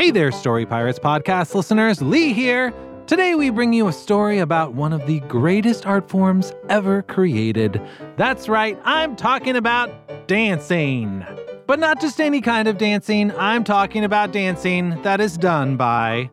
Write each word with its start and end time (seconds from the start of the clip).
Hey 0.00 0.10
there, 0.10 0.32
Story 0.32 0.64
Pirates 0.64 0.98
podcast 0.98 1.54
listeners. 1.54 2.00
Lee 2.00 2.32
here. 2.32 2.72
Today 3.06 3.34
we 3.34 3.50
bring 3.50 3.74
you 3.74 3.86
a 3.86 3.92
story 3.92 4.38
about 4.38 4.72
one 4.72 4.94
of 4.94 5.06
the 5.06 5.20
greatest 5.20 5.84
art 5.84 6.08
forms 6.08 6.54
ever 6.70 7.02
created. 7.02 7.78
That's 8.16 8.48
right, 8.48 8.80
I'm 8.84 9.14
talking 9.14 9.56
about 9.56 10.26
dancing. 10.26 11.22
But 11.66 11.80
not 11.80 12.00
just 12.00 12.18
any 12.18 12.40
kind 12.40 12.66
of 12.66 12.78
dancing, 12.78 13.30
I'm 13.32 13.62
talking 13.62 14.02
about 14.02 14.32
dancing 14.32 15.02
that 15.02 15.20
is 15.20 15.36
done 15.36 15.76
by 15.76 16.30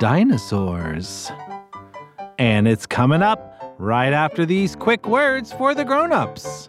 dinosaurs. 0.00 1.30
And 2.38 2.66
it's 2.66 2.86
coming 2.86 3.20
up 3.20 3.76
right 3.78 4.14
after 4.14 4.46
these 4.46 4.76
quick 4.76 5.06
words 5.06 5.52
for 5.52 5.74
the 5.74 5.84
grown-ups. 5.84 6.68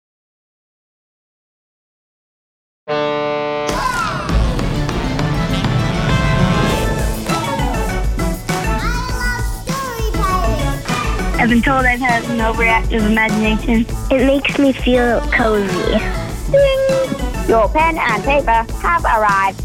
I've 11.41 11.49
been 11.49 11.63
told 11.63 11.85
I've 11.87 11.99
had 11.99 12.23
an 12.25 12.37
overactive 12.37 13.03
imagination. 13.03 13.83
It 14.11 14.27
makes 14.27 14.59
me 14.59 14.73
feel 14.73 15.21
cozy. 15.31 15.97
Ding! 16.51 17.49
Your 17.49 17.67
pen 17.67 17.97
and 17.97 18.23
paper 18.23 18.63
have 18.77 19.03
arrived. 19.03 19.59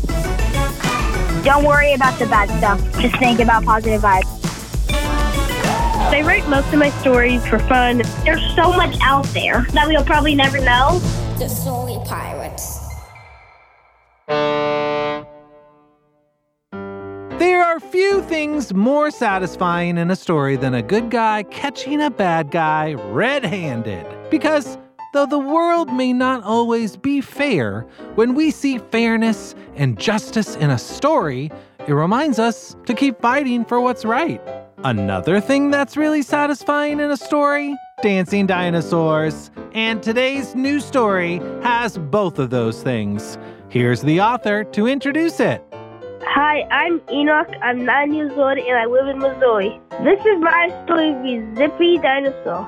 Don't 1.45 1.67
worry 1.67 1.93
about 1.93 2.19
the 2.19 2.25
bad 2.29 2.49
stuff. 2.57 2.81
Just 2.99 3.19
think 3.19 3.41
about 3.41 3.67
positive 3.67 4.01
vibes. 4.01 4.25
I 4.89 6.23
write 6.23 6.49
most 6.49 6.73
of 6.73 6.79
my 6.79 6.89
stories 7.03 7.47
for 7.47 7.59
fun. 7.59 7.99
There's 8.25 8.43
so 8.55 8.73
much 8.73 8.97
out 9.03 9.27
there 9.35 9.67
that 9.75 9.87
we'll 9.87 10.03
probably 10.03 10.35
never 10.35 10.59
know. 10.59 10.99
The 11.39 11.47
Story 11.47 11.99
Pirates. 12.07 12.76
Few 17.91 18.23
things 18.23 18.75
more 18.75 19.11
satisfying 19.11 19.97
in 19.99 20.11
a 20.11 20.17
story 20.17 20.57
than 20.57 20.75
a 20.75 20.83
good 20.83 21.11
guy 21.11 21.45
catching 21.45 22.01
a 22.01 22.11
bad 22.11 22.51
guy 22.51 22.95
red 22.95 23.45
handed. 23.45 24.07
Because 24.31 24.77
though 25.13 25.27
the 25.27 25.39
world 25.39 25.93
may 25.93 26.13
not 26.13 26.43
always 26.43 26.97
be 26.97 27.21
fair, 27.21 27.87
when 28.17 28.35
we 28.35 28.51
see 28.51 28.79
fairness 28.79 29.55
and 29.77 29.99
justice 29.99 30.57
in 30.57 30.71
a 30.71 30.79
story, 30.79 31.51
it 31.87 31.93
reminds 31.93 32.39
us 32.39 32.77
to 32.87 32.95
keep 32.95 33.21
fighting 33.21 33.65
for 33.65 33.81
what's 33.81 34.05
right. 34.05 34.41
Another 34.85 35.41
thing 35.41 35.71
that's 35.71 35.97
really 35.97 36.23
satisfying 36.23 37.01
in 37.01 37.11
a 37.11 37.17
story 37.17 37.75
dancing 38.03 38.47
dinosaurs. 38.47 39.51
And 39.73 40.03
today's 40.03 40.55
new 40.55 40.81
story 40.81 41.39
has 41.63 41.99
both 41.99 42.39
of 42.39 42.51
those 42.51 42.83
things. 42.83 43.39
Here's 43.69 44.03
the 44.03 44.21
author 44.21 44.65
to 44.65 44.87
introduce 44.87 45.41
it. 45.41 45.66
Hi, 46.29 46.63
I'm 46.71 47.01
Enoch. 47.11 47.49
I'm 47.63 47.85
nine 47.85 48.13
years 48.13 48.33
old 48.33 48.59
and 48.59 48.77
I 48.77 48.85
live 48.85 49.07
in 49.07 49.19
Missouri. 49.19 49.81
This 50.03 50.19
is 50.27 50.39
my 50.41 50.69
story 50.85 51.11
of 51.11 51.57
Zippy 51.57 51.99
Dinosaur. 51.99 52.67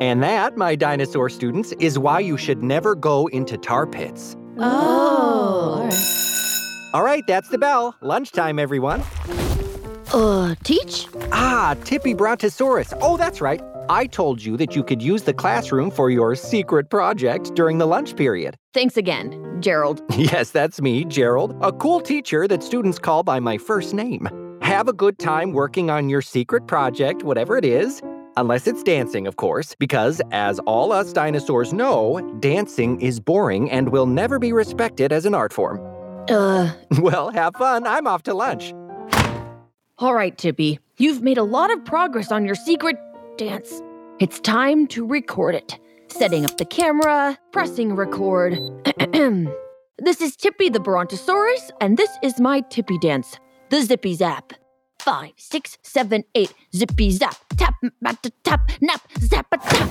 And 0.00 0.22
that, 0.22 0.56
my 0.56 0.74
dinosaur 0.74 1.30
students, 1.30 1.72
is 1.78 1.98
why 1.98 2.20
you 2.20 2.36
should 2.36 2.62
never 2.62 2.94
go 2.94 3.28
into 3.28 3.56
tar 3.56 3.86
pits. 3.86 4.36
Oh, 4.58 5.78
all 5.78 5.84
right. 5.84 6.90
All 6.92 7.02
right, 7.02 7.22
that's 7.26 7.48
the 7.48 7.58
bell. 7.58 7.94
Lunchtime, 8.02 8.58
everyone. 8.58 9.02
Uh, 10.12 10.54
teach? 10.64 11.06
Ah, 11.32 11.76
Tippy 11.84 12.14
Brontosaurus. 12.14 12.92
Oh, 13.00 13.16
that's 13.16 13.40
right. 13.40 13.60
I 13.88 14.06
told 14.06 14.42
you 14.42 14.56
that 14.56 14.74
you 14.74 14.82
could 14.82 15.00
use 15.00 15.22
the 15.22 15.32
classroom 15.34 15.90
for 15.90 16.10
your 16.10 16.34
secret 16.34 16.90
project 16.90 17.54
during 17.54 17.78
the 17.78 17.86
lunch 17.86 18.16
period. 18.16 18.56
Thanks 18.74 18.96
again, 18.96 19.58
Gerald. 19.60 20.02
Yes, 20.16 20.50
that's 20.50 20.80
me, 20.80 21.04
Gerald, 21.04 21.54
a 21.62 21.72
cool 21.72 22.00
teacher 22.00 22.48
that 22.48 22.62
students 22.62 22.98
call 22.98 23.22
by 23.22 23.38
my 23.38 23.58
first 23.58 23.94
name. 23.94 24.28
Have 24.62 24.88
a 24.88 24.92
good 24.92 25.18
time 25.18 25.52
working 25.52 25.88
on 25.90 26.08
your 26.08 26.22
secret 26.22 26.66
project, 26.66 27.22
whatever 27.22 27.56
it 27.56 27.64
is. 27.64 28.02
Unless 28.38 28.66
it's 28.66 28.82
dancing, 28.82 29.26
of 29.26 29.36
course, 29.36 29.74
because 29.78 30.20
as 30.32 30.58
all 30.60 30.92
us 30.92 31.12
dinosaurs 31.12 31.72
know, 31.72 32.20
dancing 32.40 33.00
is 33.00 33.20
boring 33.20 33.70
and 33.70 33.90
will 33.90 34.06
never 34.06 34.38
be 34.38 34.52
respected 34.52 35.12
as 35.12 35.24
an 35.26 35.34
art 35.34 35.52
form. 35.52 35.78
Uh, 36.28 36.72
Well, 37.00 37.30
have 37.30 37.54
fun. 37.56 37.86
I'm 37.86 38.06
off 38.06 38.24
to 38.24 38.34
lunch. 38.34 38.72
all 39.98 40.14
right, 40.14 40.36
Tippy. 40.36 40.80
You've 40.98 41.22
made 41.22 41.38
a 41.38 41.44
lot 41.44 41.70
of 41.70 41.84
progress 41.84 42.32
on 42.32 42.46
your 42.46 42.54
secret 42.54 42.96
dance. 43.36 43.82
It's 44.18 44.40
time 44.40 44.86
to 44.88 45.06
record 45.06 45.54
it. 45.54 45.78
Setting 46.08 46.44
up 46.44 46.56
the 46.56 46.64
camera, 46.64 47.38
pressing 47.52 47.94
record. 47.94 48.58
this 49.98 50.20
is 50.20 50.36
Tippy 50.36 50.68
the 50.68 50.80
Brontosaurus, 50.80 51.70
and 51.80 51.96
this 51.96 52.10
is 52.22 52.40
my 52.40 52.60
Tippy 52.60 52.98
dance, 52.98 53.38
the 53.70 53.82
Zippy 53.82 54.14
Zap. 54.14 54.52
Five, 55.00 55.32
six, 55.36 55.78
seven, 55.82 56.24
eight, 56.34 56.52
zippy 56.74 57.10
zap, 57.10 57.36
tap, 57.56 57.74
mat, 58.00 58.26
tap, 58.42 58.70
nap, 58.80 59.00
zap, 59.20 59.46
tap. 59.62 59.90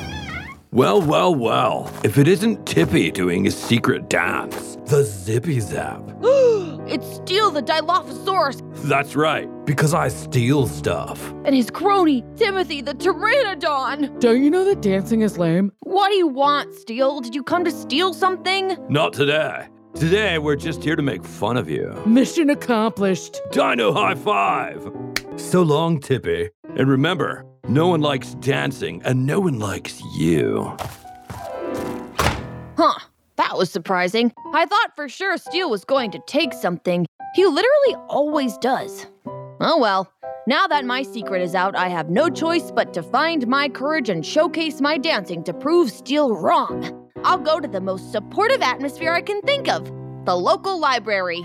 Well, 0.71 1.01
well, 1.01 1.33
well. 1.33 1.89
If 2.03 2.17
it 2.17 2.27
isn't 2.27 2.65
Tippy 2.65 3.11
doing 3.11 3.45
his 3.45 3.55
secret 3.55 4.09
dance, 4.09 4.77
the 4.87 5.03
Zippy 5.03 5.61
Zap. 5.61 6.01
it's 6.87 7.15
Steele 7.15 7.51
the 7.51 7.61
Dilophosaurus 7.61 8.61
That's 8.87 9.15
right, 9.15 9.47
because 9.65 9.93
I 9.93 10.07
steal 10.09 10.67
stuff. 10.67 11.31
and 11.45 11.55
his 11.55 11.69
crony, 11.69 12.23
Timothy 12.35 12.81
the 12.81 12.93
Pteranodon. 12.93 14.19
Don't 14.19 14.43
you 14.43 14.49
know 14.49 14.63
that 14.65 14.81
dancing 14.81 15.21
is 15.21 15.37
lame? 15.37 15.71
What 15.81 16.09
do 16.09 16.15
you 16.15 16.27
want, 16.27 16.73
Steele? 16.75 17.19
Did 17.21 17.33
you 17.35 17.43
come 17.43 17.63
to 17.65 17.71
steal 17.71 18.13
something? 18.13 18.77
Not 18.89 19.13
today. 19.13 19.67
Today, 19.95 20.37
we're 20.39 20.57
just 20.57 20.83
here 20.83 20.95
to 20.97 21.01
make 21.01 21.23
fun 21.23 21.55
of 21.55 21.69
you. 21.69 21.93
Mission 22.05 22.49
accomplished. 22.49 23.39
Dino 23.51 23.93
high 23.93 24.15
five! 24.15 24.91
So 25.37 25.61
long, 25.61 25.99
Tippy. 26.01 26.49
And 26.75 26.89
remember, 26.89 27.45
no 27.69 27.87
one 27.87 28.01
likes 28.01 28.33
dancing, 28.35 29.01
and 29.05 29.25
no 29.25 29.39
one 29.39 29.57
likes 29.59 30.01
you. 30.17 30.75
Huh, 32.77 32.99
that 33.37 33.57
was 33.57 33.69
surprising. 33.71 34.31
I 34.53 34.65
thought 34.65 34.95
for 34.95 35.09
sure 35.09 35.37
Steele 35.37 35.69
was 35.69 35.85
going 35.85 36.11
to 36.11 36.19
take 36.27 36.53
something. 36.53 37.05
He 37.35 37.45
literally 37.45 37.95
always 38.07 38.57
does. 38.57 39.07
Oh 39.59 39.77
well, 39.79 40.11
now 40.47 40.67
that 40.67 40.85
my 40.85 41.03
secret 41.03 41.41
is 41.41 41.55
out, 41.55 41.75
I 41.75 41.89
have 41.89 42.09
no 42.09 42.29
choice 42.29 42.71
but 42.71 42.93
to 42.93 43.03
find 43.03 43.47
my 43.47 43.67
courage 43.67 44.09
and 44.09 44.25
showcase 44.25 44.79
my 44.79 44.97
dancing 44.97 45.43
to 45.43 45.53
prove 45.53 45.91
Steele 45.91 46.35
wrong. 46.35 47.09
I'll 47.23 47.39
go 47.39 47.59
to 47.59 47.67
the 47.67 47.81
most 47.81 48.11
supportive 48.11 48.61
atmosphere 48.61 49.11
I 49.11 49.21
can 49.21 49.41
think 49.41 49.67
of 49.67 49.85
the 50.25 50.35
local 50.35 50.79
library. 50.79 51.43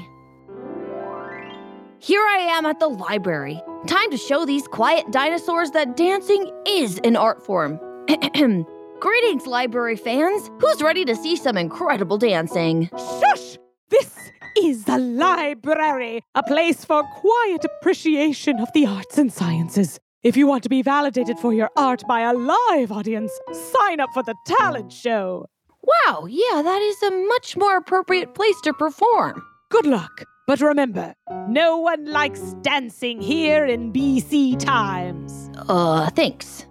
Here 1.98 2.22
I 2.22 2.48
am 2.52 2.66
at 2.66 2.78
the 2.78 2.88
library. 2.88 3.60
Time 3.86 4.10
to 4.10 4.16
show 4.16 4.44
these 4.44 4.66
quiet 4.68 5.10
dinosaurs 5.10 5.70
that 5.72 5.96
dancing 5.96 6.50
is 6.66 6.98
an 7.04 7.16
art 7.16 7.44
form. 7.44 7.78
Greetings, 9.00 9.46
library 9.46 9.96
fans. 9.96 10.50
Who's 10.60 10.82
ready 10.82 11.06
to 11.06 11.16
see 11.16 11.34
some 11.34 11.56
incredible 11.56 12.18
dancing? 12.18 12.90
Shush! 12.92 13.56
This 13.88 14.14
is 14.58 14.84
the 14.84 14.98
library, 14.98 16.20
a 16.34 16.42
place 16.42 16.84
for 16.84 17.02
quiet 17.04 17.64
appreciation 17.64 18.60
of 18.60 18.70
the 18.74 18.84
arts 18.84 19.16
and 19.16 19.32
sciences. 19.32 19.98
If 20.22 20.36
you 20.36 20.46
want 20.46 20.64
to 20.64 20.68
be 20.68 20.82
validated 20.82 21.38
for 21.38 21.54
your 21.54 21.70
art 21.78 22.02
by 22.06 22.20
a 22.20 22.34
live 22.34 22.92
audience, 22.92 23.32
sign 23.72 24.00
up 24.00 24.10
for 24.12 24.22
the 24.22 24.34
talent 24.46 24.92
show. 24.92 25.46
Wow, 25.82 26.26
yeah, 26.28 26.60
that 26.60 26.82
is 26.82 27.02
a 27.02 27.10
much 27.26 27.56
more 27.56 27.78
appropriate 27.78 28.34
place 28.34 28.60
to 28.64 28.74
perform. 28.74 29.42
Good 29.70 29.86
luck. 29.86 30.24
But 30.46 30.60
remember, 30.60 31.14
no 31.48 31.78
one 31.78 32.04
likes 32.04 32.54
dancing 32.60 33.22
here 33.22 33.64
in 33.64 33.94
BC 33.94 34.58
times. 34.58 35.50
Uh, 35.56 36.10
thanks. 36.10 36.66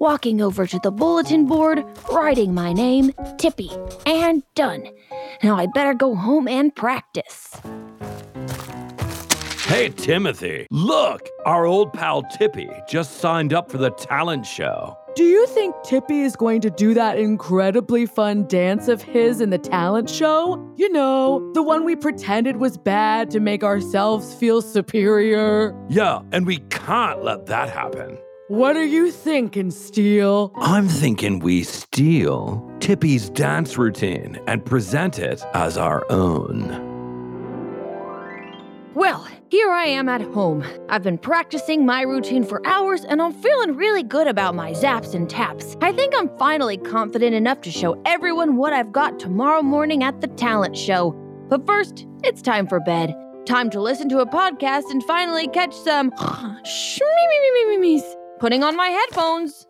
Walking 0.00 0.40
over 0.40 0.66
to 0.66 0.78
the 0.78 0.90
bulletin 0.90 1.44
board, 1.44 1.84
writing 2.10 2.54
my 2.54 2.72
name, 2.72 3.12
Tippy, 3.36 3.70
and 4.06 4.42
done. 4.54 4.88
Now 5.42 5.56
I 5.56 5.66
better 5.66 5.92
go 5.92 6.14
home 6.14 6.48
and 6.48 6.74
practice. 6.74 7.54
Hey, 9.66 9.90
Timothy, 9.90 10.66
look! 10.70 11.28
Our 11.44 11.66
old 11.66 11.92
pal 11.92 12.22
Tippy 12.22 12.70
just 12.88 13.18
signed 13.18 13.52
up 13.52 13.70
for 13.70 13.76
the 13.76 13.90
talent 13.90 14.46
show. 14.46 14.96
Do 15.16 15.24
you 15.24 15.46
think 15.48 15.74
Tippy 15.84 16.22
is 16.22 16.34
going 16.34 16.62
to 16.62 16.70
do 16.70 16.94
that 16.94 17.18
incredibly 17.18 18.06
fun 18.06 18.46
dance 18.46 18.88
of 18.88 19.02
his 19.02 19.42
in 19.42 19.50
the 19.50 19.58
talent 19.58 20.08
show? 20.08 20.66
You 20.76 20.90
know, 20.90 21.52
the 21.52 21.62
one 21.62 21.84
we 21.84 21.94
pretended 21.94 22.56
was 22.56 22.78
bad 22.78 23.30
to 23.32 23.38
make 23.38 23.62
ourselves 23.62 24.32
feel 24.32 24.62
superior. 24.62 25.78
Yeah, 25.90 26.20
and 26.32 26.46
we 26.46 26.60
can't 26.70 27.22
let 27.22 27.44
that 27.46 27.68
happen. 27.68 28.16
What 28.50 28.76
are 28.76 28.84
you 28.84 29.12
thinking, 29.12 29.70
Steele? 29.70 30.50
I'm 30.56 30.88
thinking 30.88 31.38
we 31.38 31.62
steal 31.62 32.68
Tippy's 32.80 33.30
dance 33.30 33.78
routine 33.78 34.40
and 34.48 34.66
present 34.66 35.20
it 35.20 35.40
as 35.54 35.78
our 35.78 36.04
own. 36.10 36.66
Well, 38.94 39.24
here 39.50 39.70
I 39.70 39.84
am 39.84 40.08
at 40.08 40.22
home. 40.22 40.64
I've 40.88 41.04
been 41.04 41.16
practicing 41.16 41.86
my 41.86 42.02
routine 42.02 42.42
for 42.42 42.60
hours 42.66 43.04
and 43.04 43.22
I'm 43.22 43.34
feeling 43.34 43.76
really 43.76 44.02
good 44.02 44.26
about 44.26 44.56
my 44.56 44.72
zaps 44.72 45.14
and 45.14 45.30
taps. 45.30 45.76
I 45.80 45.92
think 45.92 46.12
I'm 46.16 46.36
finally 46.36 46.76
confident 46.76 47.36
enough 47.36 47.60
to 47.60 47.70
show 47.70 48.02
everyone 48.04 48.56
what 48.56 48.72
I've 48.72 48.90
got 48.90 49.20
tomorrow 49.20 49.62
morning 49.62 50.02
at 50.02 50.20
the 50.22 50.26
talent 50.26 50.76
show. 50.76 51.12
But 51.48 51.64
first, 51.68 52.04
it's 52.24 52.42
time 52.42 52.66
for 52.66 52.80
bed. 52.80 53.14
Time 53.46 53.70
to 53.70 53.80
listen 53.80 54.08
to 54.08 54.18
a 54.18 54.26
podcast 54.26 54.90
and 54.90 55.04
finally 55.04 55.46
catch 55.46 55.72
some 55.72 56.10
shmeemeemeemeemees. 56.66 58.16
Putting 58.40 58.64
on 58.64 58.74
my 58.74 58.86
headphones. 58.86 59.66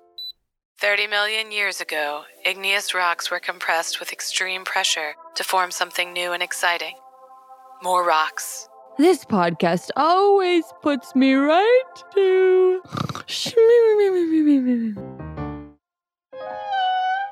30 0.81 1.09
million 1.09 1.51
years 1.51 1.81
ago, 1.81 2.23
igneous 2.47 2.95
rocks 2.95 3.29
were 3.29 3.41
compressed 3.41 3.99
with 3.99 4.13
extreme 4.13 4.65
pressure 4.65 5.15
to 5.35 5.43
form 5.43 5.73
something 5.73 6.13
new 6.13 6.33
and 6.33 6.41
exciting. 6.41 6.95
More 7.83 8.07
rocks. 8.07 8.69
This 8.97 9.25
podcast 9.25 9.91
always 9.97 10.63
puts 10.83 11.17
me 11.17 11.35
right 11.35 11.83
to. 12.15 12.81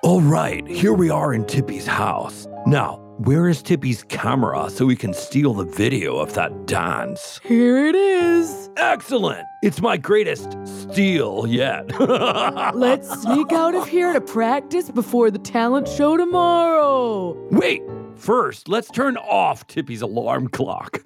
All 0.02 0.20
right, 0.20 0.66
here 0.66 0.92
we 0.92 1.08
are 1.08 1.34
in 1.34 1.44
Tippy's 1.44 1.86
house. 1.86 2.48
Now, 2.66 3.00
where 3.18 3.48
is 3.48 3.62
Tippy's 3.62 4.04
camera 4.04 4.70
so 4.70 4.86
we 4.86 4.94
can 4.94 5.12
steal 5.12 5.52
the 5.52 5.64
video 5.64 6.18
of 6.18 6.34
that 6.34 6.66
dance? 6.66 7.40
Here 7.44 7.86
it 7.86 7.96
is. 7.96 8.70
Excellent! 8.76 9.44
It's 9.62 9.80
my 9.80 9.96
greatest 9.96 10.56
steal 10.64 11.44
yet. 11.48 11.88
Let's 12.74 13.08
sneak 13.22 13.50
out 13.52 13.74
of 13.74 13.88
here 13.88 14.12
to 14.12 14.20
practice 14.20 14.90
before 14.90 15.32
the 15.32 15.38
talent 15.40 15.88
show 15.88 16.16
tomorrow. 16.16 17.36
Wait, 17.50 17.82
first, 18.14 18.68
let's 18.68 18.88
turn 18.88 19.16
off 19.16 19.66
Tippy's 19.66 20.02
alarm 20.02 20.48
clock. 20.48 21.02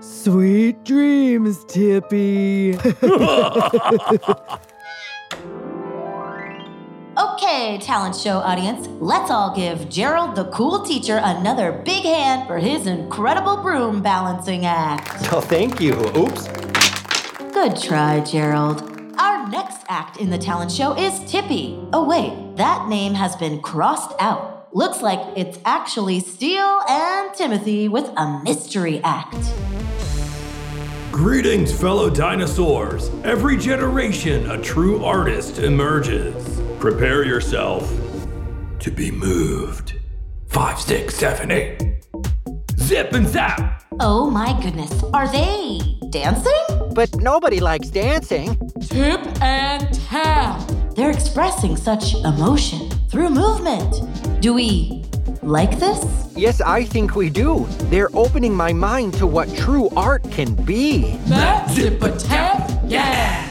Sweet 0.00 0.84
dreams, 0.84 1.64
Tippy. 1.66 2.72
Okay, 7.18 7.78
talent 7.78 8.14
show 8.14 8.40
audience, 8.40 8.88
let's 9.00 9.30
all 9.30 9.56
give 9.56 9.88
Gerald 9.88 10.34
the 10.34 10.44
cool 10.46 10.84
teacher 10.84 11.18
another 11.22 11.72
big 11.72 12.02
hand 12.02 12.46
for 12.46 12.58
his 12.58 12.86
incredible 12.86 13.56
broom 13.56 14.02
balancing 14.02 14.66
act. 14.66 15.32
Oh, 15.32 15.40
thank 15.40 15.80
you. 15.80 15.94
Oops. 16.14 16.46
Good 17.54 17.80
try, 17.80 18.20
Gerald. 18.20 18.82
Our 19.18 19.48
next 19.48 19.78
act 19.88 20.18
in 20.18 20.28
the 20.28 20.36
talent 20.36 20.70
show 20.70 20.94
is 20.94 21.18
Tippy. 21.20 21.78
Oh, 21.94 22.04
wait, 22.04 22.56
that 22.56 22.86
name 22.86 23.14
has 23.14 23.34
been 23.36 23.62
crossed 23.62 24.14
out. 24.20 24.68
Looks 24.74 25.00
like 25.00 25.20
it's 25.38 25.58
actually 25.64 26.20
Steele 26.20 26.82
and 26.86 27.32
Timothy 27.32 27.88
with 27.88 28.10
a 28.18 28.42
mystery 28.44 29.00
act. 29.02 29.38
Greetings, 31.12 31.72
fellow 31.72 32.10
dinosaurs. 32.10 33.10
Every 33.24 33.56
generation, 33.56 34.50
a 34.50 34.60
true 34.60 35.02
artist 35.02 35.60
emerges. 35.60 36.60
Prepare 36.78 37.24
yourself 37.24 37.90
to 38.80 38.90
be 38.90 39.10
moved. 39.10 39.94
Five, 40.46 40.78
six, 40.78 41.14
seven, 41.16 41.50
eight. 41.50 42.04
Zip 42.78 43.12
and 43.14 43.26
zap! 43.26 43.82
Oh 43.98 44.30
my 44.30 44.58
goodness, 44.60 45.02
are 45.14 45.26
they 45.26 45.80
dancing? 46.10 46.92
But 46.94 47.16
nobody 47.16 47.60
likes 47.60 47.88
dancing. 47.88 48.56
Tip 48.82 49.20
and 49.42 49.92
tap. 50.06 50.60
They're 50.94 51.10
expressing 51.10 51.76
such 51.76 52.14
emotion 52.16 52.90
through 53.10 53.30
movement. 53.30 54.42
Do 54.42 54.52
we 54.52 55.02
like 55.42 55.78
this? 55.78 56.32
Yes, 56.36 56.60
I 56.60 56.84
think 56.84 57.16
we 57.16 57.30
do. 57.30 57.66
They're 57.90 58.14
opening 58.14 58.54
my 58.54 58.74
mind 58.74 59.14
to 59.14 59.26
what 59.26 59.52
true 59.56 59.88
art 59.96 60.22
can 60.30 60.54
be. 60.54 61.16
That 61.24 61.70
zip 61.70 62.02
a 62.02 62.16
tap, 62.18 62.70
yeah. 62.86 63.44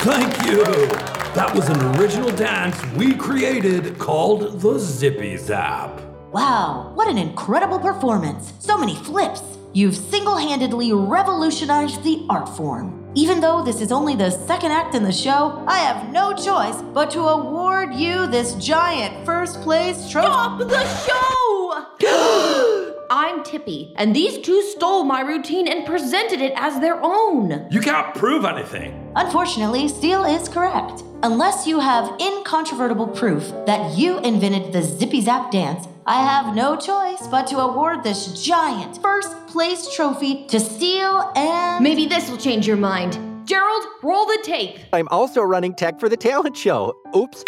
Thank 0.00 0.46
you. 0.46 1.17
That 1.38 1.54
was 1.54 1.68
an 1.68 1.80
original 1.94 2.32
dance 2.32 2.84
we 2.96 3.14
created 3.14 3.96
called 3.96 4.60
the 4.60 4.76
Zippy 4.76 5.36
Zap. 5.36 6.00
Wow, 6.32 6.90
what 6.96 7.06
an 7.06 7.16
incredible 7.16 7.78
performance! 7.78 8.52
So 8.58 8.76
many 8.76 8.96
flips! 8.96 9.40
You've 9.72 9.94
single 9.94 10.36
handedly 10.36 10.92
revolutionized 10.92 12.02
the 12.02 12.26
art 12.28 12.48
form. 12.48 13.08
Even 13.14 13.40
though 13.40 13.62
this 13.62 13.80
is 13.80 13.92
only 13.92 14.16
the 14.16 14.30
second 14.30 14.72
act 14.72 14.96
in 14.96 15.04
the 15.04 15.12
show, 15.12 15.64
I 15.68 15.78
have 15.78 16.12
no 16.12 16.34
choice 16.34 16.82
but 16.92 17.08
to 17.12 17.20
award 17.20 17.94
you 17.94 18.26
this 18.26 18.54
giant 18.54 19.24
first 19.24 19.60
place 19.60 20.10
trophy. 20.10 20.26
Stop 20.26 20.58
the 20.58 20.84
show! 21.06 22.64
I'm 23.10 23.42
Tippy, 23.42 23.94
and 23.96 24.14
these 24.14 24.38
two 24.38 24.60
stole 24.62 25.04
my 25.04 25.22
routine 25.22 25.66
and 25.66 25.86
presented 25.86 26.42
it 26.42 26.52
as 26.56 26.78
their 26.80 27.00
own. 27.02 27.66
You 27.70 27.80
can't 27.80 28.14
prove 28.14 28.44
anything. 28.44 29.10
Unfortunately, 29.16 29.88
Steele 29.88 30.24
is 30.24 30.48
correct. 30.48 31.02
Unless 31.22 31.66
you 31.66 31.80
have 31.80 32.20
incontrovertible 32.20 33.08
proof 33.08 33.50
that 33.64 33.96
you 33.96 34.18
invented 34.18 34.74
the 34.74 34.82
Zippy 34.82 35.22
Zap 35.22 35.50
dance, 35.50 35.88
I 36.06 36.22
have 36.22 36.54
no 36.54 36.76
choice 36.76 37.26
but 37.28 37.46
to 37.46 37.58
award 37.58 38.04
this 38.04 38.44
giant 38.44 39.00
first 39.00 39.34
place 39.46 39.94
trophy 39.94 40.46
to 40.48 40.60
Steele 40.60 41.32
and. 41.34 41.82
Maybe 41.82 42.06
this 42.06 42.28
will 42.30 42.36
change 42.36 42.66
your 42.66 42.76
mind. 42.76 43.18
Gerald, 43.48 43.84
roll 44.02 44.26
the 44.26 44.38
tape. 44.42 44.80
I'm 44.92 45.08
also 45.08 45.40
running 45.40 45.74
tech 45.74 45.98
for 45.98 46.10
the 46.10 46.16
talent 46.18 46.56
show. 46.56 46.94
Oops. 47.16 47.42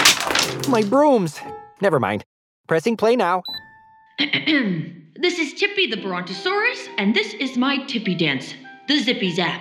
My 0.68 0.82
brooms. 0.82 1.38
Never 1.82 2.00
mind. 2.00 2.24
Pressing 2.66 2.96
play 2.96 3.14
now. 3.16 3.42
this 5.20 5.38
is 5.38 5.52
Tippy 5.52 5.86
the 5.86 5.98
Brontosaurus, 5.98 6.88
and 6.96 7.14
this 7.14 7.34
is 7.34 7.58
my 7.58 7.84
Tippy 7.84 8.14
dance, 8.14 8.54
the 8.88 8.98
Zippy 8.98 9.30
Zap. 9.30 9.60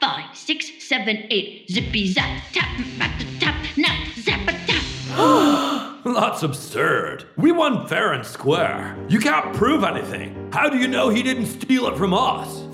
Five, 0.00 0.36
six, 0.36 0.70
seven, 0.80 1.24
eight. 1.30 1.70
Zippy 1.70 2.12
Zap, 2.12 2.42
tap, 2.52 2.68
tap, 2.98 3.22
tap, 3.38 3.66
now, 3.76 4.04
zap, 4.16 4.40
tap. 4.66 6.04
That's 6.04 6.42
absurd. 6.42 7.26
We 7.36 7.52
won 7.52 7.86
fair 7.86 8.12
and 8.12 8.26
square. 8.26 8.96
You 9.08 9.20
can't 9.20 9.54
prove 9.54 9.84
anything. 9.84 10.50
How 10.52 10.68
do 10.68 10.78
you 10.78 10.88
know 10.88 11.10
he 11.10 11.22
didn't 11.22 11.46
steal 11.46 11.86
it 11.86 11.96
from 11.96 12.12
us? 12.12 12.64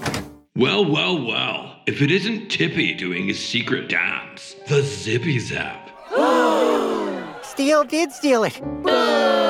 Well, 0.57 0.91
well, 0.91 1.27
well. 1.27 1.83
If 1.87 2.01
it 2.01 2.11
isn't 2.11 2.49
Tippy 2.49 2.95
doing 2.95 3.27
his 3.27 3.45
secret 3.45 3.91
dance, 3.91 4.57
the 4.67 4.83
Zippy 4.83 5.39
Zap. 5.39 5.91
Steele 7.45 7.85
did 7.85 8.13
steal 8.13 8.45
it. 8.45 8.61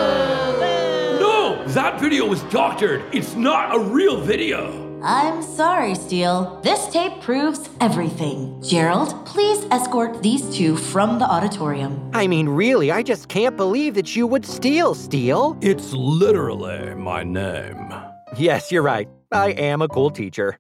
No! 1.75 1.83
That 1.83 2.01
video 2.01 2.27
was 2.27 2.43
doctored. 2.45 3.03
It's 3.13 3.35
not 3.35 3.75
a 3.75 3.79
real 3.79 4.21
video. 4.21 5.01
I'm 5.03 5.43
sorry, 5.43 5.95
Steele. 5.95 6.61
This 6.63 6.87
tape 6.89 7.21
proves 7.21 7.69
everything. 7.81 8.63
Gerald, 8.63 9.27
please 9.27 9.67
escort 9.71 10.23
these 10.23 10.49
two 10.57 10.77
from 10.77 11.19
the 11.19 11.25
auditorium. 11.25 12.11
I 12.15 12.27
mean, 12.27 12.49
really, 12.49 12.91
I 12.91 13.03
just 13.03 13.29
can't 13.29 13.57
believe 13.57 13.95
that 13.95 14.17
you 14.17 14.27
would 14.27 14.47
steal, 14.47 14.95
Steele. 14.95 15.59
It's 15.61 15.93
literally 15.93 16.95
my 16.95 17.23
name. 17.23 17.93
Yes, 18.39 18.73
you're 18.73 18.83
right. 18.83 19.09
I 19.33 19.51
am 19.51 19.83
a 19.83 19.89
cool 19.89 20.11
teacher. 20.11 20.57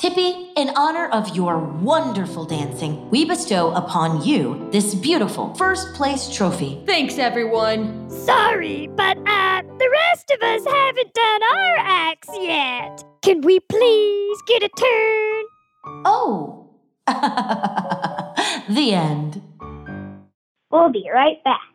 Tippy, 0.00 0.48
in 0.56 0.70
honor 0.76 1.08
of 1.08 1.36
your 1.36 1.58
wonderful 1.58 2.46
dancing, 2.46 3.10
we 3.10 3.26
bestow 3.26 3.70
upon 3.72 4.24
you 4.24 4.66
this 4.72 4.94
beautiful 4.94 5.54
first 5.56 5.92
place 5.92 6.34
trophy. 6.34 6.82
Thanks, 6.86 7.18
everyone. 7.18 8.08
Sorry, 8.08 8.88
but 8.96 9.18
uh, 9.18 9.60
the 9.60 9.90
rest 9.92 10.30
of 10.30 10.40
us 10.40 10.64
haven't 10.64 11.12
done 11.12 11.42
our 11.42 11.76
acts 11.80 12.30
yet. 12.32 13.04
Can 13.20 13.42
we 13.42 13.60
please 13.60 14.38
get 14.46 14.62
a 14.62 14.70
turn? 14.70 15.44
Oh. 16.06 16.70
the 18.70 18.94
end. 18.94 19.42
We'll 20.70 20.92
be 20.92 21.10
right 21.12 21.44
back. 21.44 21.69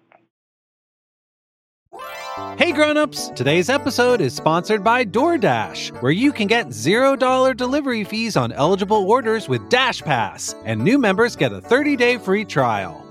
Hey 2.35 2.73
grown-ups, 2.73 3.29
today's 3.29 3.69
episode 3.69 4.19
is 4.19 4.35
sponsored 4.35 4.83
by 4.83 5.05
DoorDash, 5.05 6.01
where 6.01 6.11
you 6.11 6.33
can 6.33 6.47
get 6.47 6.67
$0 6.67 7.55
delivery 7.55 8.03
fees 8.03 8.35
on 8.35 8.51
eligible 8.51 9.09
orders 9.09 9.47
with 9.47 9.69
Dash 9.69 10.01
Pass, 10.01 10.53
and 10.65 10.83
new 10.83 10.97
members 10.97 11.37
get 11.37 11.53
a 11.53 11.61
30-day 11.61 12.17
free 12.17 12.43
trial. 12.43 13.01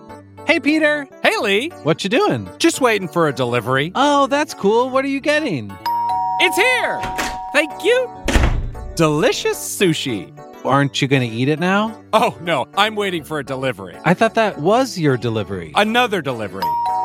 Hey 0.47 0.61
Peter, 0.61 1.09
Hey 1.23 1.39
Lee, 1.41 1.69
what 1.85 2.05
you 2.05 2.11
doing? 2.11 2.51
just 2.59 2.83
waiting 2.83 3.09
for 3.09 3.27
a 3.27 3.33
delivery. 3.33 3.93
Oh, 3.95 4.27
that's 4.27 4.53
cool. 4.53 4.91
What 4.91 5.07
are 5.07 5.09
you 5.09 5.21
getting? 5.21 5.75
It's 6.41 6.57
here! 6.57 7.01
Thank 7.55 7.83
you! 7.83 8.11
Delicious 8.95 9.57
sushi. 9.57 10.39
Aren't 10.67 11.01
you 11.01 11.09
going 11.09 11.29
to 11.29 11.35
eat 11.35 11.49
it 11.49 11.59
now? 11.61 11.99
Oh 12.13 12.37
no, 12.43 12.69
I'm 12.77 12.95
waiting 12.95 13.25
for 13.25 13.39
a 13.39 13.45
delivery. 13.45 13.97
I 14.05 14.13
thought 14.13 14.35
that 14.35 14.59
was 14.59 14.99
your 14.99 15.17
delivery. 15.17 15.73
Another 15.77 16.21
delivery. 16.21 16.65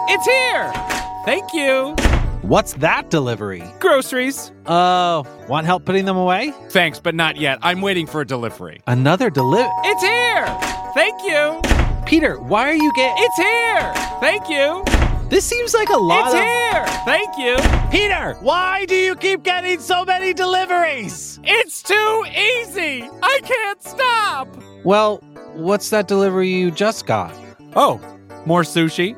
It's 0.09 0.25
here! 0.25 1.08
Thank 1.29 1.53
you! 1.53 1.93
What's 2.41 2.73
that 2.81 3.11
delivery? 3.11 3.61
Groceries. 3.79 4.51
Oh, 4.65 5.27
want 5.47 5.67
help 5.67 5.85
putting 5.85 6.05
them 6.05 6.17
away? 6.17 6.55
Thanks, 6.69 6.99
but 6.99 7.13
not 7.13 7.37
yet. 7.37 7.59
I'm 7.61 7.81
waiting 7.81 8.07
for 8.07 8.21
a 8.21 8.25
delivery. 8.25 8.81
Another 8.87 9.29
delivery? 9.29 9.69
It's 9.83 10.01
here! 10.01 10.47
Thank 10.95 11.21
you! 11.21 11.61
Peter, 12.07 12.39
why 12.39 12.67
are 12.67 12.73
you 12.73 12.91
getting? 12.95 13.23
It's 13.23 13.37
here! 13.37 13.93
Thank 14.19 14.49
you! 14.49 14.83
This 15.29 15.45
seems 15.45 15.75
like 15.75 15.89
a 15.89 15.97
lot 15.97 16.25
It's 16.25 16.33
of. 16.33 16.41
here! 16.41 16.85
Thank 17.05 17.37
you! 17.37 17.57
Peter, 17.91 18.35
why 18.41 18.85
do 18.85 18.95
you 18.95 19.15
keep 19.15 19.43
getting 19.43 19.79
so 19.79 20.03
many 20.03 20.33
deliveries? 20.33 21.39
It's 21.43 21.83
too 21.83 22.25
easy! 22.31 23.07
I 23.21 23.39
can't 23.43 23.83
stop! 23.83 24.47
Well, 24.83 25.17
what's 25.53 25.91
that 25.91 26.07
delivery 26.07 26.49
you 26.49 26.71
just 26.71 27.05
got? 27.05 27.31
Oh, 27.75 28.01
more 28.47 28.63
sushi? 28.63 29.15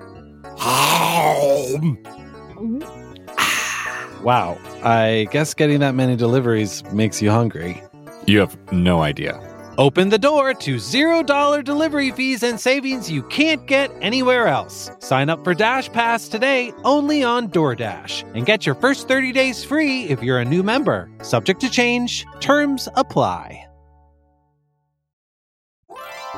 Ah. 0.63 1.65
Wow, 4.23 4.59
I 4.83 5.27
guess 5.31 5.55
getting 5.55 5.79
that 5.79 5.95
many 5.95 6.15
deliveries 6.15 6.83
makes 6.93 7.21
you 7.21 7.31
hungry. 7.31 7.81
You 8.27 8.39
have 8.39 8.55
no 8.71 9.01
idea. 9.01 9.39
Open 9.79 10.09
the 10.09 10.19
door 10.19 10.53
to 10.53 10.75
$0 10.75 11.63
delivery 11.63 12.11
fees 12.11 12.43
and 12.43 12.59
savings 12.59 13.09
you 13.09 13.23
can't 13.23 13.65
get 13.65 13.89
anywhere 14.01 14.47
else. 14.47 14.91
Sign 14.99 15.29
up 15.29 15.43
for 15.43 15.55
Dash 15.55 15.91
Pass 15.91 16.27
today 16.27 16.71
only 16.83 17.23
on 17.23 17.47
DoorDash 17.47 18.35
and 18.35 18.45
get 18.45 18.63
your 18.65 18.75
first 18.75 19.07
30 19.07 19.31
days 19.31 19.63
free 19.63 20.03
if 20.03 20.21
you're 20.21 20.39
a 20.39 20.45
new 20.45 20.61
member. 20.61 21.09
Subject 21.23 21.59
to 21.61 21.69
change, 21.69 22.27
terms 22.39 22.87
apply. 22.95 23.65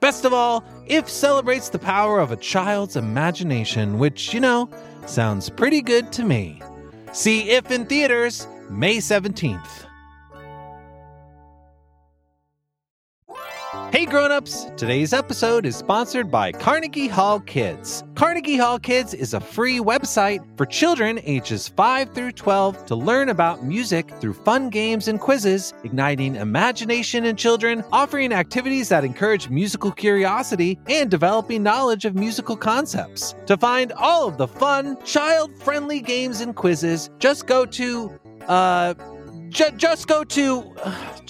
Best 0.00 0.24
of 0.24 0.32
all, 0.32 0.64
If 0.86 1.08
celebrates 1.08 1.68
the 1.68 1.78
power 1.78 2.18
of 2.18 2.32
a 2.32 2.36
child's 2.36 2.96
imagination, 2.96 3.98
which, 3.98 4.32
you 4.32 4.40
know, 4.40 4.68
sounds 5.06 5.50
pretty 5.50 5.82
good 5.82 6.10
to 6.12 6.24
me. 6.24 6.62
See 7.12 7.50
If 7.50 7.70
in 7.70 7.84
theaters 7.84 8.46
May 8.70 8.96
17th. 8.96 9.89
Hey 13.70 14.04
grown-ups, 14.04 14.66
today's 14.76 15.12
episode 15.12 15.64
is 15.64 15.76
sponsored 15.76 16.28
by 16.28 16.50
Carnegie 16.50 17.06
Hall 17.06 17.38
Kids. 17.38 18.02
Carnegie 18.16 18.56
Hall 18.56 18.80
Kids 18.80 19.14
is 19.14 19.32
a 19.32 19.38
free 19.38 19.78
website 19.78 20.40
for 20.56 20.66
children 20.66 21.20
ages 21.22 21.68
5 21.68 22.12
through 22.12 22.32
12 22.32 22.86
to 22.86 22.96
learn 22.96 23.28
about 23.28 23.62
music 23.62 24.10
through 24.20 24.32
fun 24.32 24.70
games 24.70 25.06
and 25.06 25.20
quizzes, 25.20 25.72
igniting 25.84 26.34
imagination 26.34 27.24
in 27.24 27.36
children, 27.36 27.84
offering 27.92 28.32
activities 28.32 28.88
that 28.88 29.04
encourage 29.04 29.48
musical 29.48 29.92
curiosity, 29.92 30.76
and 30.88 31.08
developing 31.08 31.62
knowledge 31.62 32.04
of 32.04 32.16
musical 32.16 32.56
concepts. 32.56 33.36
To 33.46 33.56
find 33.56 33.92
all 33.92 34.26
of 34.26 34.36
the 34.36 34.48
fun, 34.48 35.00
child-friendly 35.04 36.00
games 36.00 36.40
and 36.40 36.56
quizzes, 36.56 37.08
just 37.20 37.46
go 37.46 37.64
to 37.66 38.18
uh 38.48 38.94
J- 39.50 39.72
just 39.76 40.06
go 40.06 40.22
to. 40.22 40.76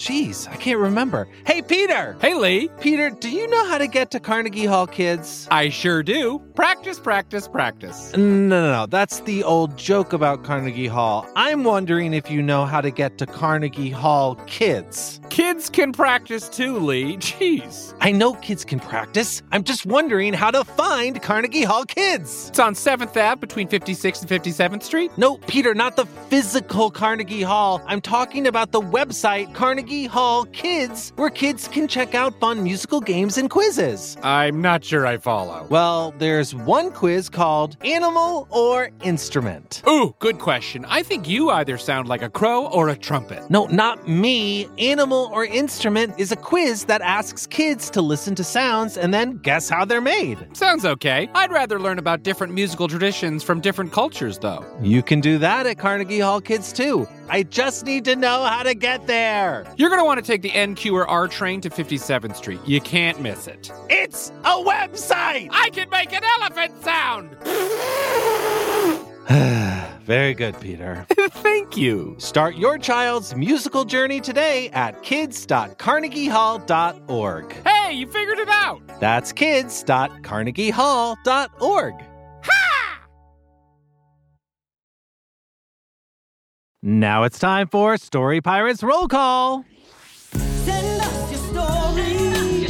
Jeez, 0.01 0.49
I 0.49 0.57
can't 0.57 0.79
remember. 0.79 1.29
Hey, 1.45 1.61
Peter! 1.61 2.17
Hey, 2.23 2.33
Lee. 2.33 2.71
Peter, 2.81 3.11
do 3.11 3.29
you 3.29 3.47
know 3.49 3.67
how 3.67 3.77
to 3.77 3.87
get 3.87 4.11
to 4.13 4.19
Carnegie 4.19 4.65
Hall, 4.65 4.87
kids? 4.87 5.47
I 5.51 5.69
sure 5.69 6.03
do. 6.03 6.39
Practice, 6.55 6.99
practice, 6.99 7.47
practice. 7.47 8.11
No, 8.17 8.49
no, 8.49 8.73
no. 8.73 8.87
That's 8.87 9.21
the 9.21 9.45
old 9.45 9.77
joke 9.77 10.15
about 10.15 10.43
Carnegie 10.43 10.87
Hall. 10.87 11.27
I'm 11.37 11.65
wondering 11.65 12.15
if 12.15 12.31
you 12.31 12.41
know 12.41 12.65
how 12.65 12.81
to 12.81 12.91
get 12.91 13.19
to 13.19 13.27
Carnegie 13.27 13.91
Hall, 13.91 14.37
kids. 14.47 15.21
Kids 15.29 15.69
can 15.69 15.93
practice 15.93 16.49
too, 16.49 16.79
Lee. 16.79 17.19
Jeez. 17.19 17.95
I 18.01 18.11
know 18.11 18.33
kids 18.35 18.65
can 18.65 18.81
practice. 18.81 19.43
I'm 19.53 19.65
just 19.65 19.85
wondering 19.85 20.33
how 20.33 20.51
to 20.51 20.65
find 20.65 21.21
Carnegie 21.21 21.65
Hall 21.65 21.85
kids. 21.85 22.49
It's 22.49 22.59
on 22.59 22.73
7th 22.73 23.15
Ave 23.21 23.39
between 23.39 23.69
56th 23.69 24.23
and 24.23 24.31
57th 24.31 24.83
Street. 24.83 25.11
No, 25.19 25.37
Peter, 25.47 25.75
not 25.75 25.97
the 25.97 26.07
physical 26.07 26.91
Carnegie 26.91 27.43
Hall. 27.43 27.83
I'm 27.87 28.01
talking 28.01 28.47
about 28.47 28.73
the 28.73 28.81
website 28.81 29.53
Carnegie 29.53 29.90
Hall 29.91 30.45
Kids, 30.47 31.13
where 31.17 31.31
kids 31.31 31.69
can 31.69 31.89
check 31.89 32.15
out 32.15 32.39
fun 32.41 32.63
musical 32.63 33.01
games 33.01 33.37
and 33.39 33.51
quizzes. 33.51 34.17
I'm 34.23 34.61
not 34.63 34.85
sure 34.85 35.07
I 35.07 35.19
follow. 35.19 35.67
Well, 35.69 36.15
there's 36.19 36.55
one 36.55 36.93
quiz 36.93 37.29
called 37.29 37.77
Animal 37.85 38.47
or 38.51 38.91
Instrument. 39.03 39.83
Ooh, 39.89 40.15
good 40.21 40.39
question. 40.39 40.85
I 40.87 41.03
think 41.03 41.29
you 41.29 41.51
either 41.51 41.77
sound 41.77 42.09
like 42.09 42.23
a 42.23 42.31
crow 42.31 42.67
or 42.67 42.89
a 42.89 42.97
trumpet. 42.97 43.51
No, 43.51 43.67
not 43.67 44.09
me. 44.09 44.69
Animal 44.79 45.29
or 45.33 45.45
Instrument 45.45 46.15
is 46.19 46.33
a 46.33 46.37
quiz 46.37 46.85
that 46.85 47.01
asks 47.03 47.47
kids 47.47 47.91
to 47.91 48.01
listen 48.01 48.35
to 48.37 48.45
sounds 48.45 48.97
and 48.97 49.13
then 49.13 49.39
guess 49.39 49.69
how 49.69 49.85
they're 49.85 50.01
made. 50.01 50.39
Sounds 50.57 50.85
okay. 50.85 51.29
I'd 51.35 51.51
rather 51.51 51.81
learn 51.81 51.99
about 51.99 52.23
different 52.23 52.55
musical 52.55 52.89
traditions 52.89 53.43
from 53.43 53.61
different 53.61 53.93
cultures, 53.93 54.39
though. 54.39 54.65
You 54.81 55.03
can 55.03 55.21
do 55.21 55.39
that 55.39 55.67
at 55.67 55.79
Carnegie 55.79 56.21
Hall 56.21 56.41
Kids 56.41 56.73
too. 56.73 57.09
I 57.33 57.45
just 57.45 57.87
need 57.87 58.07
to 58.07 58.17
know 58.17 58.43
how 58.43 58.65
to 58.65 58.75
get 58.75 59.07
there. 59.07 59.65
You're 59.77 59.89
going 59.89 60.01
to 60.01 60.05
want 60.05 60.19
to 60.19 60.27
take 60.27 60.43
the 60.43 60.51
NQ 60.51 60.93
or 60.93 61.07
R 61.07 61.29
train 61.29 61.61
to 61.61 61.71
57th 61.71 62.35
Street. 62.35 62.59
You 62.67 62.81
can't 62.81 63.21
miss 63.21 63.47
it. 63.47 63.71
It's 63.89 64.31
a 64.45 64.57
website! 64.57 65.49
I 65.53 65.71
can 65.71 65.89
make 65.91 66.13
an 66.13 66.25
elephant 66.41 66.83
sound! 66.83 67.37
Very 70.05 70.35
good, 70.35 70.59
Peter. 70.61 71.07
Thank 71.31 71.77
you. 71.77 72.17
Start 72.19 72.57
your 72.57 72.79
child's 72.79 73.37
musical 73.37 73.85
journey 73.85 74.21
today 74.21 74.69
at 74.71 75.01
kids.carnegiehall.org. 75.05 77.53
Hey, 77.65 77.93
you 77.93 78.09
figured 78.09 78.39
it 78.39 78.49
out! 78.49 78.83
That's 78.99 79.31
kids.carnegiehall.org. 79.31 81.95
Now 86.83 87.25
it's 87.25 87.39
time 87.39 87.69
for 87.69 87.99
Story 87.99 88.41
Pirates 88.41 88.83
Roll 88.83 89.07
Call. 89.07 89.67
Send 90.33 91.03
us 91.03 91.31
your 91.31 91.41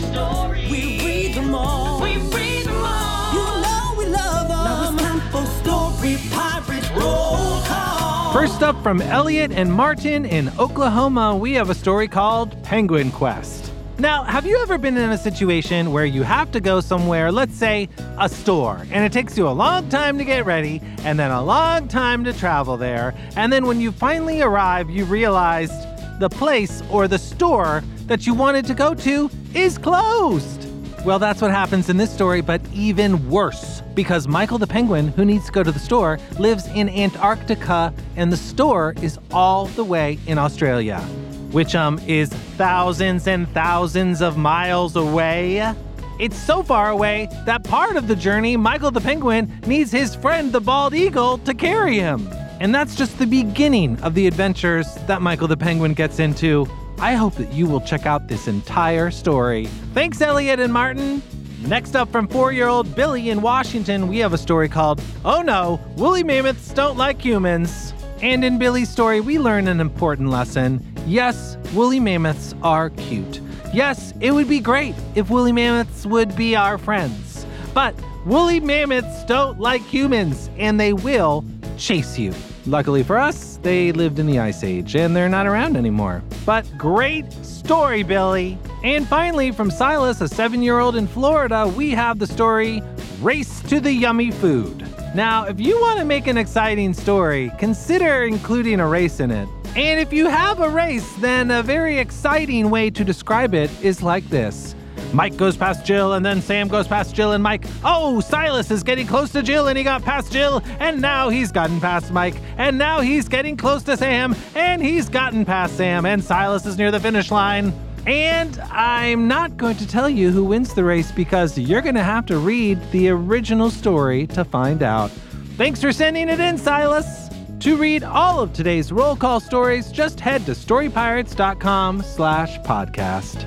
story. 0.01 0.67
We 0.69 0.99
read 1.07 1.35
them 1.35 1.55
all. 1.55 2.03
We 2.03 2.17
read 2.17 2.65
them 2.65 2.83
all. 2.85 3.33
You 3.33 3.63
know 3.63 3.95
we 3.97 4.07
love 4.07 4.49
them. 4.49 4.65
Now 4.65 4.93
it's 4.93 5.01
time 5.01 5.21
for 5.31 5.47
Story 5.63 6.17
Pirates 6.33 6.91
Roll 6.91 7.63
Call. 7.63 8.33
First 8.33 8.65
up 8.65 8.83
from 8.83 9.01
Elliot 9.01 9.53
and 9.53 9.73
Martin 9.73 10.25
in 10.25 10.51
Oklahoma, 10.59 11.37
we 11.37 11.53
have 11.53 11.71
a 11.71 11.75
story 11.77 12.09
called 12.09 12.61
Penguin 12.65 13.13
Quest. 13.13 13.70
Now, 14.01 14.25
have 14.25 14.47
you 14.47 14.63
ever 14.63 14.79
been 14.79 14.97
in 14.97 15.11
a 15.11 15.19
situation 15.19 15.93
where 15.93 16.07
you 16.07 16.23
have 16.23 16.51
to 16.53 16.61
go 16.61 16.81
somewhere, 16.81 17.31
let's 17.31 17.55
say 17.55 17.91
a 18.19 18.31
store, 18.31 18.87
and 18.91 19.05
it 19.05 19.13
takes 19.13 19.37
you 19.37 19.47
a 19.47 19.51
long 19.51 19.91
time 19.91 20.17
to 20.17 20.25
get 20.25 20.47
ready 20.47 20.81
and 21.05 21.19
then 21.19 21.31
a 21.31 21.45
long 21.45 21.87
time 21.87 22.25
to 22.25 22.33
travel 22.33 22.79
there, 22.79 23.13
and 23.37 23.53
then 23.53 23.67
when 23.67 23.79
you 23.79 23.93
finally 23.93 24.41
arrive, 24.41 24.89
you 24.89 25.05
realized 25.05 25.75
the 26.19 26.31
place 26.31 26.83
or 26.91 27.09
the 27.09 27.19
store 27.19 27.85
that 28.07 28.27
you 28.27 28.33
wanted 28.33 28.65
to 28.69 28.75
go 28.75 28.95
to 28.95 29.29
is 29.53 29.77
closed? 29.77 30.67
Well, 31.05 31.19
that's 31.19 31.43
what 31.43 31.51
happens 31.51 31.91
in 31.91 31.99
this 31.99 32.11
story, 32.11 32.41
but 32.41 32.63
even 32.73 33.29
worse. 33.29 33.83
Because 33.95 34.27
Michael 34.27 34.57
the 34.57 34.67
penguin, 34.67 35.09
who 35.09 35.27
needs 35.27 35.45
to 35.45 35.53
go 35.53 35.63
to 35.63 35.73
the 35.73 35.79
store, 35.79 36.19
lives 36.39 36.67
in 36.69 36.89
Antarctica, 36.89 37.93
and 38.17 38.33
the 38.33 38.39
store 38.39 38.95
is 39.03 39.19
all 39.31 39.67
the 39.67 39.85
way 39.85 40.19
in 40.27 40.39
Australia, 40.39 41.07
which 41.53 41.75
um 41.75 41.99
is 42.07 42.29
thousands 42.57 43.27
and 43.27 43.49
thousands 43.51 44.23
of 44.23 44.37
miles 44.37 44.97
away. 44.97 45.75
It's 46.19 46.37
so 46.37 46.63
far 46.63 46.91
away 46.91 47.29
that 47.47 47.65
part 47.65 47.97
of 47.97 48.07
the 48.07 48.15
journey, 48.15 48.57
Michael 48.57 48.91
the 48.91 49.01
penguin 49.01 49.59
needs 49.67 49.91
his 49.91 50.15
friend 50.15 50.53
the 50.53 50.61
bald 50.61 50.93
eagle 50.95 51.39
to 51.39 51.55
carry 51.55 51.99
him. 51.99 52.29
And 52.61 52.75
that's 52.75 52.95
just 52.95 53.19
the 53.19 53.27
beginning 53.27 53.99
of 54.03 54.15
the 54.15 54.27
adventures 54.27 54.95
that 55.07 55.23
Michael 55.23 55.49
the 55.49 55.57
penguin 55.57 55.95
gets 55.95 56.19
into. 56.19 56.67
I 56.99 57.15
hope 57.15 57.37
that 57.37 57.55
you 57.55 57.67
will 57.67 57.81
check 57.81 58.05
out 58.05 58.29
this 58.29 58.47
entire 58.47 59.11
story. 59.11 59.65
Thanks, 59.95 60.21
Elliot 60.21 60.61
and 60.61 60.71
Martin. 60.71 61.23
Next 61.63 61.97
up 61.97 62.13
from 62.13 62.29
four 62.29 62.53
year 62.53 62.69
old 62.69 62.95
Billy 62.95 63.31
in 63.31 63.41
Washington, 63.41 64.07
we 64.07 64.19
have 64.19 64.35
a 64.35 64.39
story 64.39 64.69
called 64.69 65.01
Oh 65.25 65.41
No, 65.41 65.81
Woolly 65.97 66.23
Mammoths 66.23 66.73
Don't 66.75 66.99
Like 66.99 67.21
Humans. 67.23 67.95
And 68.21 68.45
in 68.45 68.59
Billy's 68.59 68.91
story, 68.91 69.23
we 69.23 69.39
learn 69.39 69.67
an 69.69 69.81
important 69.81 70.29
lesson. 70.29 70.90
Yes, 71.07 71.57
woolly 71.75 72.01
mammoths 72.01 72.55
are 72.63 72.91
cute. 72.91 73.41
Yes, 73.73 74.13
it 74.21 74.33
would 74.33 74.49
be 74.49 74.61
great 74.61 74.95
if 75.15 75.31
woolly 75.31 75.53
mammoths 75.53 76.07
would 76.07 76.35
be 76.37 76.57
our 76.57 76.79
friends. 76.79 77.47
But 77.73 77.95
woolly 78.27 78.61
mammoths 78.61 79.25
don't 79.25 79.61
like 79.61 79.83
humans, 79.83 80.51
and 80.59 80.79
they 80.79 80.93
will 80.93 81.45
chase 81.77 82.19
you. 82.19 82.35
Luckily 82.67 83.03
for 83.03 83.19
us, 83.19 83.59
they 83.63 83.91
lived 83.91 84.19
in 84.19 84.27
the 84.27 84.39
Ice 84.39 84.63
Age 84.63 84.95
and 84.95 85.17
they're 85.17 85.29
not 85.29 85.47
around 85.47 85.77
anymore. 85.77 86.23
But 86.45 86.67
great 86.77 87.33
story, 87.45 88.03
Billy. 88.03 88.59
And 88.85 89.09
finally, 89.09 89.51
from 89.51 89.71
Silas, 89.71 90.21
a 90.21 90.29
seven 90.29 90.63
year 90.63 90.79
old 90.79 90.95
in 90.97 91.07
Florida, 91.07 91.67
we 91.67 91.91
have 91.93 92.19
the 92.19 92.27
story 92.27 92.83
Race 93.21 93.61
to 93.63 93.81
the 93.81 93.93
Yummy 93.93 94.31
Food. 94.31 94.87
Now, 95.15 95.45
if 95.45 95.59
you 95.59 95.81
want 95.81 95.99
to 95.99 96.05
make 96.05 96.27
an 96.27 96.37
exciting 96.37 96.95
story, 96.95 97.51
consider 97.59 98.25
including 98.25 98.81
a 98.81 98.87
race 98.87 99.21
in 99.21 99.31
it. 99.31 99.49
And 99.77 100.01
if 100.01 100.13
you 100.13 100.27
have 100.29 100.59
a 100.61 100.69
race, 100.69 101.11
then 101.17 101.51
a 101.51 101.63
very 101.63 101.99
exciting 101.99 102.71
way 102.71 102.91
to 102.91 103.05
describe 103.05 103.55
it 103.55 103.71
is 103.83 104.03
like 104.03 104.29
this. 104.29 104.75
Mike 105.13 105.37
goes 105.37 105.57
past 105.57 105.85
Jill, 105.85 106.15
and 106.15 106.25
then 106.25 106.43
Sam 106.43 106.69
goes 106.69 106.89
past 106.89 107.15
Jill 107.15 107.33
and 107.33 107.43
Mike. 107.43 107.65
Oh, 107.85 108.21
Silas 108.21 108.71
is 108.71 108.83
getting 108.83 109.07
close 109.07 109.31
to 109.33 109.43
Jill, 109.43 109.69
and 109.69 109.79
he 109.79 109.85
got 109.85 110.03
past 110.03 110.33
Jill, 110.33 110.63
and 110.79 111.01
now 111.01 111.29
he's 111.29 111.51
gotten 111.53 111.81
past 111.81 112.13
Mike, 112.13 112.35
and 112.59 112.79
now 112.79 113.01
he's 113.01 113.29
getting 113.29 113.57
close 113.57 113.83
to 113.85 113.97
Sam, 113.97 114.37
and 114.55 114.83
he's 114.83 115.09
gotten 115.09 115.45
past 115.45 115.77
Sam, 115.77 116.05
and 116.05 116.23
Silas 116.23 116.67
is 116.67 116.77
near 116.77 116.91
the 116.91 117.01
finish 117.01 117.31
line. 117.31 117.73
And 118.07 118.59
I'm 118.71 119.29
not 119.29 119.57
going 119.57 119.77
to 119.77 119.87
tell 119.87 120.09
you 120.09 120.31
who 120.31 120.45
wins 120.45 120.75
the 120.75 120.85
race 120.85 121.13
because 121.13 121.59
you're 121.59 121.83
going 121.83 121.95
to 121.97 122.03
have 122.03 122.27
to 122.27 122.39
read 122.39 122.79
the 122.93 123.11
original 123.11 123.71
story 123.71 124.27
to 124.29 124.45
find 124.45 124.83
out. 124.83 125.11
Thanks 125.57 125.81
for 125.81 125.93
sending 125.93 126.29
it 126.29 126.41
in, 126.41 126.57
Silas. 126.57 127.30
To 127.61 127.77
read 127.77 128.05
all 128.05 128.41
of 128.41 128.55
today's 128.55 128.91
roll 128.91 129.15
call 129.15 129.39
stories, 129.39 129.93
just 129.93 130.19
head 130.19 130.47
to 130.47 130.53
storypirates.com 130.53 132.03
slash 132.03 132.59
podcast. 132.61 133.45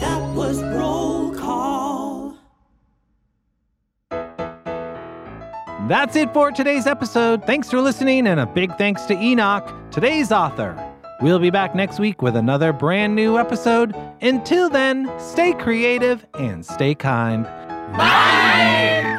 That 0.00 0.34
was 0.34 0.62
roll 0.62 1.34
call. 1.34 2.38
That's 5.86 6.16
it 6.16 6.32
for 6.32 6.50
today's 6.50 6.86
episode. 6.86 7.44
Thanks 7.44 7.68
for 7.70 7.82
listening, 7.82 8.26
and 8.26 8.40
a 8.40 8.46
big 8.46 8.74
thanks 8.78 9.02
to 9.02 9.14
Enoch, 9.14 9.70
today's 9.90 10.32
author. 10.32 10.74
We'll 11.20 11.38
be 11.38 11.50
back 11.50 11.74
next 11.74 11.98
week 11.98 12.22
with 12.22 12.36
another 12.36 12.72
brand 12.72 13.14
new 13.14 13.38
episode. 13.38 13.94
Until 14.22 14.70
then, 14.70 15.12
stay 15.18 15.52
creative 15.52 16.24
and 16.38 16.64
stay 16.64 16.94
kind. 16.94 17.44
Bye. 17.44 19.13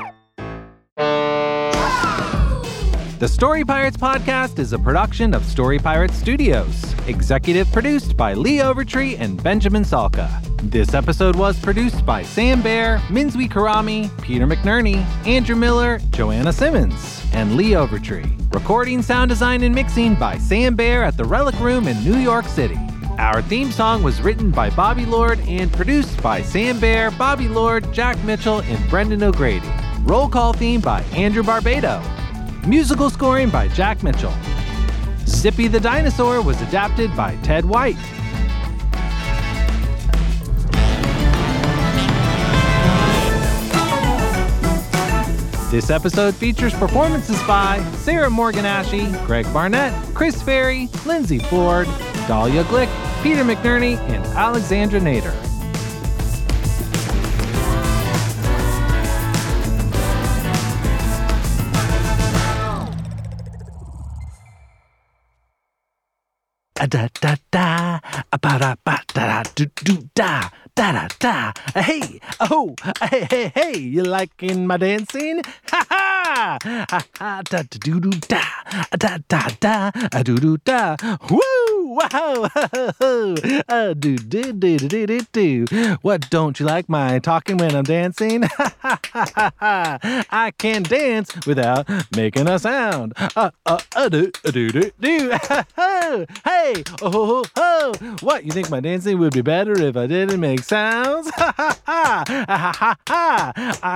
The 3.18 3.30
Story 3.30 3.64
Pirates 3.64 3.96
podcast 3.96 4.60
is 4.60 4.74
a 4.74 4.78
production 4.78 5.34
of 5.34 5.46
Story 5.46 5.80
Pirates 5.80 6.16
Studios, 6.16 6.94
executive 7.08 7.72
produced 7.72 8.18
by 8.18 8.34
Lee 8.34 8.58
Overtree 8.58 9.18
and 9.18 9.42
Benjamin 9.42 9.84
Salka. 9.84 10.30
This 10.70 10.94
episode 10.94 11.38
was 11.38 11.58
produced 11.58 12.06
by 12.06 12.24
Sam 12.24 12.62
Bear, 12.62 12.98
Minzwi 13.08 13.48
Karami, 13.48 14.10
Peter 14.22 14.46
McNerney, 14.46 14.98
Andrew 15.26 15.56
Miller, 15.56 16.00
Joanna 16.12 16.52
Simmons, 16.52 17.26
and 17.32 17.56
Lee 17.56 17.70
Overtree. 17.70 18.54
Recording, 18.54 19.02
sound 19.02 19.30
design, 19.30 19.64
and 19.64 19.74
mixing 19.74 20.16
by 20.16 20.38
Sam 20.38 20.76
Bear 20.76 21.06
at 21.06 21.16
the 21.16 21.24
Relic 21.24 21.58
Room 21.62 21.88
in 21.88 22.04
New 22.04 22.18
York 22.18 22.46
City. 22.48 22.78
Our 23.18 23.42
theme 23.44 23.72
song 23.72 24.04
was 24.04 24.22
written 24.22 24.52
by 24.52 24.72
Bobby 24.72 25.06
Lord 25.06 25.40
and 25.48 25.72
produced 25.72 26.22
by 26.22 26.42
Sam 26.42 26.82
Bear, 26.82 27.12
Bobby 27.12 27.48
Lord, 27.48 27.94
Jack 27.94 28.22
Mitchell, 28.26 28.60
and 28.64 28.90
Brendan 28.90 29.24
O'Grady. 29.24 29.72
Roll 30.02 30.28
call 30.28 30.52
theme 30.52 30.82
by 30.82 31.02
Andrew 31.14 31.44
Barbado. 31.44 32.04
Musical 32.68 33.12
scoring 33.12 33.52
by 33.52 33.68
Jack 33.70 34.02
Mitchell. 34.02 34.34
Zippy 35.28 35.68
the 35.68 35.80
Dinosaur 35.80 36.42
was 36.42 36.60
adapted 36.64 37.16
by 37.16 37.36
Ted 37.44 37.64
White. 37.64 37.96
This 45.70 45.92
episode 45.92 46.34
features 46.34 46.74
performances 46.74 47.40
by 47.44 47.84
Sarah 47.98 48.32
Morgan 48.32 48.64
Morganashy, 48.64 49.26
Greg 49.28 49.46
Barnett, 49.54 49.94
Chris 50.16 50.42
Ferry, 50.42 50.90
Lindsay 51.06 51.38
Ford, 51.38 51.86
Dahlia 52.28 52.64
Glick, 52.64 52.90
Peter 53.22 53.44
McNerney, 53.44 53.98
and 54.10 54.26
Alexandra 54.28 55.00
Nader. 55.00 55.45
Da 66.88 67.08
da 67.20 67.36
da, 67.52 68.00
a 68.32 68.38
ba 68.38 68.60
da 68.60 68.76
ba 68.86 69.02
da 69.14 69.26
da 69.26 69.44
do 69.56 69.66
do 69.84 69.96
da 70.14 70.50
da 70.76 70.92
da 70.92 71.08
da. 71.20 71.54
Hey, 71.74 72.20
oh, 72.52 72.76
hey 73.02 73.26
hey 73.32 73.52
hey. 73.56 73.78
You 73.78 74.04
liking 74.04 74.68
my 74.68 74.78
dancing? 74.78 75.42
Ha 75.72 75.82
ha, 75.90 76.58
ha 76.64 77.02
ha 77.20 77.42
da 77.50 77.64
do 77.64 78.00
do 78.00 78.12
da, 78.30 78.44
da 79.00 79.18
da 79.28 79.42
da, 79.60 79.92
a 80.14 80.24
do 80.24 80.38
do 80.38 80.58
da. 80.58 80.96
Woo, 81.32 81.65
wow, 81.96 82.50
a 83.70 83.96
do 83.98 84.18
do 84.18 84.52
do 84.54 84.78
do 84.78 85.08
do 85.08 85.20
do. 85.32 85.66
What 86.02 86.30
don't 86.30 86.60
you 86.60 86.66
like 86.66 86.90
my 86.90 87.20
talking 87.20 87.56
when 87.58 87.74
I'm 87.76 87.84
dancing? 87.84 88.44
I 88.84 90.52
can 90.58 90.84
dance 90.84 91.32
without 91.46 91.88
making 92.16 92.48
a 92.50 92.60
sound. 92.60 93.14
Uh 93.18 93.52
uh 93.66 93.80
uh 93.96 94.10
do 94.10 94.32
uh, 94.46 94.52
do 94.52 94.70
do 94.70 94.92
do. 95.00 95.32
Hey, 96.46 96.84
oh 97.02 97.12
ho 97.12 97.44
ho. 97.58 97.94
What 98.22 98.46
you 98.46 98.52
think 98.52 98.70
my 98.70 98.80
dancing 98.80 99.18
would 99.20 99.34
be 99.34 99.42
better 99.42 99.74
if 99.82 99.98
I 99.98 100.08
didn't 100.08 100.40
make 100.40 100.64
sounds? 100.64 101.30
I 101.38 102.24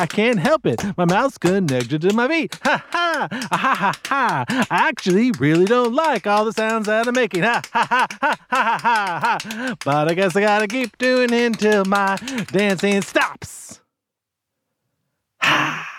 can't 0.10 0.40
help 0.40 0.66
it. 0.66 0.84
My 0.98 1.06
mouth's 1.06 1.38
connected 1.38 2.02
to 2.02 2.14
my 2.14 2.28
feet. 2.28 2.58
Ha 2.64 2.84
ha 2.90 3.28
ha 3.52 3.94
ha. 4.06 4.46
I 4.50 4.88
actually 4.90 5.32
really 5.40 5.66
don't 5.66 5.94
like 5.94 6.26
all 6.28 6.46
the 6.46 6.54
sounds 6.54 6.88
that 6.88 7.08
I'm 7.08 7.14
making. 7.14 7.44
Ha 7.44 7.62
ha 7.74 7.89
But 9.86 10.08
I 10.10 10.14
guess 10.14 10.36
I 10.36 10.42
gotta 10.42 10.68
keep 10.68 10.98
doing 11.00 11.34
it 11.34 11.46
until 11.46 11.86
my 11.86 12.18
dancing 12.52 13.02
stops. 13.02 13.82
Ha! 15.42 15.86
Ah. 15.92 15.99